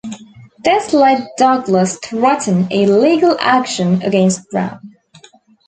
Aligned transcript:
This 0.63 0.93
led 0.93 1.27
Douglas 1.37 1.99
threaten 1.99 2.65
a 2.71 2.87
legal 2.87 3.37
action 3.39 4.01
against 4.01 4.49
Brown. 4.49 4.95